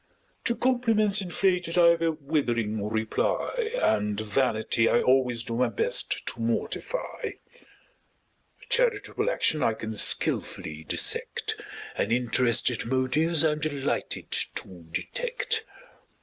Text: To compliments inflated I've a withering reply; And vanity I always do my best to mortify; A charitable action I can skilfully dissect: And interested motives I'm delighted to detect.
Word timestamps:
To 0.45 0.55
compliments 0.55 1.21
inflated 1.21 1.77
I've 1.77 2.01
a 2.01 2.11
withering 2.11 2.89
reply; 2.89 3.69
And 3.83 4.19
vanity 4.19 4.89
I 4.89 4.99
always 4.99 5.43
do 5.43 5.53
my 5.57 5.69
best 5.69 6.25
to 6.25 6.41
mortify; 6.41 7.19
A 7.23 8.65
charitable 8.67 9.29
action 9.29 9.61
I 9.61 9.73
can 9.73 9.95
skilfully 9.95 10.85
dissect: 10.85 11.61
And 11.95 12.11
interested 12.11 12.83
motives 12.87 13.45
I'm 13.45 13.59
delighted 13.59 14.31
to 14.55 14.87
detect. 14.91 15.65